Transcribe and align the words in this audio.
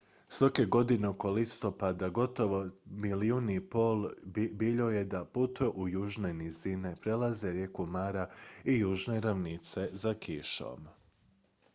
svake 0.35 0.63
godine 0.75 1.07
oko 1.09 1.29
listopada 1.31 2.09
gotovo 2.09 2.59
1,5 2.63 2.71
milijuna 2.85 4.11
biljojeda 4.51 5.25
putuje 5.25 5.69
u 5.69 5.87
južne 5.89 6.33
nizine 6.33 6.95
prelaze 7.01 7.51
rijeku 7.51 7.85
mara 7.85 8.29
i 8.65 8.79
južne 8.79 9.19
ravnice 9.19 9.89
za 9.91 10.13
kišom 10.13 10.87